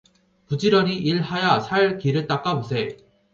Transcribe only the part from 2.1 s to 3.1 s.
닦아 보세.